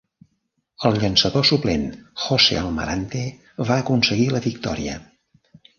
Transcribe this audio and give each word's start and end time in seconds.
El 0.89 0.95
llançador 1.03 1.45
suplent 1.49 1.85
Jose 2.23 2.59
Almarante 2.63 3.25
va 3.71 3.81
aconseguir 3.87 4.31
la 4.37 4.45
victòria. 4.51 5.03